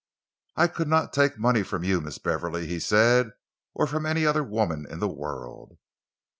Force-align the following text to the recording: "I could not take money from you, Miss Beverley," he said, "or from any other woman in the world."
"I 0.55 0.65
could 0.67 0.87
not 0.87 1.13
take 1.13 1.37
money 1.37 1.61
from 1.61 1.83
you, 1.83 2.01
Miss 2.01 2.17
Beverley," 2.17 2.65
he 2.65 2.79
said, 2.79 3.33
"or 3.75 3.85
from 3.85 4.07
any 4.07 4.25
other 4.25 4.43
woman 4.43 4.87
in 4.89 4.97
the 4.97 5.07
world." 5.07 5.77